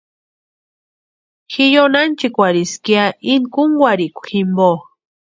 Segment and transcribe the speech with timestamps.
[1.51, 4.69] Ji yóni ánchikwarhiska ya íni kúnkwarhikwa jimpo.